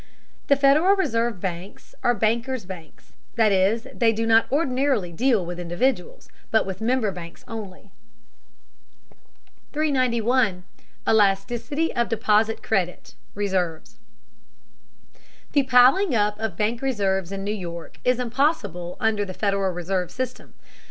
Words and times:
The 0.47 0.55
Federal 0.55 0.95
Reserve 0.95 1.39
banks 1.39 1.93
are 2.01 2.15
bankers' 2.15 2.65
banks, 2.65 3.11
that 3.35 3.51
is, 3.51 3.85
they 3.93 4.11
do 4.11 4.25
not 4.25 4.51
ordinarily 4.51 5.11
deal 5.11 5.41
directly 5.45 5.45
with 5.47 5.59
individuals, 5.59 6.27
but 6.49 6.65
with 6.65 6.81
member 6.81 7.11
banks 7.11 7.43
only. 7.47 7.91
391. 9.73 10.63
ELASTICITY 11.05 11.95
OF 11.95 12.09
DEPOSIT 12.09 12.63
CREDIT 12.63 13.13
(RESERVES). 13.35 13.99
The 15.51 15.61
piling 15.61 16.15
up 16.15 16.39
of 16.39 16.57
bank 16.57 16.81
reserves 16.81 17.31
in 17.31 17.43
New 17.43 17.51
York 17.53 17.99
is 18.03 18.19
impossible 18.19 18.97
under 18.99 19.23
the 19.23 19.35
Federal 19.35 19.71
Reserve 19.71 20.09
system. 20.09 20.55